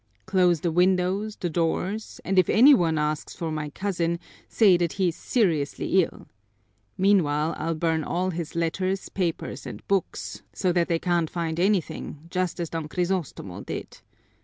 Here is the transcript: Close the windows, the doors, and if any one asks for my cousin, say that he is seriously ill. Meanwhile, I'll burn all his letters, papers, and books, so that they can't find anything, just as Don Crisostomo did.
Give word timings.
Close 0.25 0.61
the 0.61 0.71
windows, 0.71 1.35
the 1.35 1.47
doors, 1.47 2.19
and 2.25 2.39
if 2.39 2.49
any 2.49 2.73
one 2.73 2.97
asks 2.97 3.35
for 3.35 3.51
my 3.51 3.69
cousin, 3.69 4.19
say 4.49 4.75
that 4.75 4.93
he 4.93 5.09
is 5.09 5.15
seriously 5.15 6.01
ill. 6.03 6.27
Meanwhile, 6.97 7.53
I'll 7.55 7.75
burn 7.75 8.03
all 8.03 8.31
his 8.31 8.55
letters, 8.55 9.09
papers, 9.09 9.67
and 9.67 9.87
books, 9.87 10.41
so 10.53 10.71
that 10.71 10.87
they 10.87 10.97
can't 10.97 11.29
find 11.29 11.59
anything, 11.59 12.25
just 12.31 12.59
as 12.59 12.71
Don 12.71 12.87
Crisostomo 12.87 13.61
did. 13.63 13.99